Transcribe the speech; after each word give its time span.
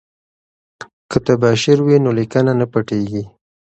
که 1.09 1.17
تباشیر 1.25 1.79
وي 1.85 1.97
نو 2.03 2.11
لیکنه 2.17 2.53
نه 2.59 2.65
پټیږي. 2.71 3.23